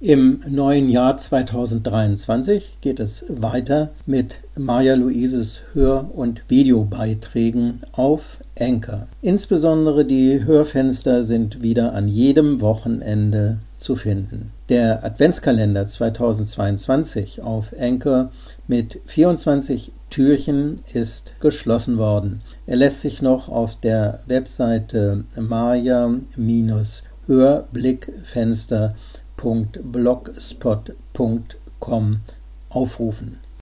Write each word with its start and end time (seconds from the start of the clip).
Im 0.00 0.40
neuen 0.46 0.90
Jahr 0.90 1.16
2023 1.16 2.82
geht 2.82 3.00
es 3.00 3.24
weiter 3.30 3.92
mit 4.04 4.40
Maja 4.54 4.94
Luises 4.94 5.62
Hör- 5.72 6.10
und 6.14 6.42
Videobeiträgen 6.48 7.80
auf 7.92 8.40
Anchor. 8.60 9.06
Insbesondere 9.22 10.04
die 10.04 10.44
Hörfenster 10.44 11.24
sind 11.24 11.62
wieder 11.62 11.94
an 11.94 12.08
jedem 12.08 12.60
Wochenende 12.60 13.56
zu 13.78 13.96
finden. 13.96 14.50
Der 14.68 15.02
Adventskalender 15.02 15.86
2022 15.86 17.40
auf 17.40 17.72
Anchor 17.80 18.30
mit 18.68 19.00
24 19.06 19.92
Türchen 20.10 20.76
ist 20.92 21.36
geschlossen 21.40 21.96
worden. 21.96 22.42
Er 22.66 22.76
lässt 22.76 23.00
sich 23.00 23.22
noch 23.22 23.48
auf 23.48 23.80
der 23.80 24.20
Webseite 24.26 25.24
Maya-Hörblickfenster.blogspot.com 29.36 32.20
aufrufen. 32.70 33.38